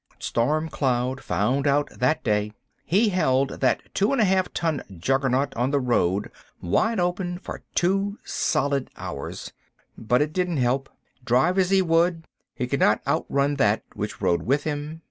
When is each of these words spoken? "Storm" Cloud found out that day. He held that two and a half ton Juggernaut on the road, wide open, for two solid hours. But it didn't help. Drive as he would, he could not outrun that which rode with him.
"Storm" 0.17 0.67
Cloud 0.67 1.21
found 1.23 1.67
out 1.67 1.87
that 1.91 2.23
day. 2.23 2.53
He 2.83 3.09
held 3.09 3.59
that 3.61 3.83
two 3.93 4.11
and 4.11 4.19
a 4.19 4.23
half 4.25 4.51
ton 4.51 4.81
Juggernaut 4.97 5.53
on 5.55 5.69
the 5.69 5.79
road, 5.79 6.31
wide 6.59 6.99
open, 6.99 7.37
for 7.37 7.61
two 7.75 8.17
solid 8.23 8.89
hours. 8.97 9.53
But 9.95 10.23
it 10.23 10.33
didn't 10.33 10.57
help. 10.57 10.89
Drive 11.23 11.59
as 11.59 11.69
he 11.69 11.83
would, 11.83 12.25
he 12.55 12.65
could 12.65 12.79
not 12.79 13.03
outrun 13.05 13.57
that 13.57 13.83
which 13.93 14.19
rode 14.21 14.41
with 14.41 14.63
him. 14.63 14.99